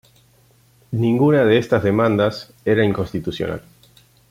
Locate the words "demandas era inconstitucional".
1.83-3.61